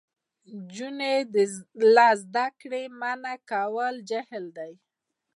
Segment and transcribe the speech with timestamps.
[0.57, 1.13] نجونې
[1.95, 4.73] له زده کړې منع کول جهل دی.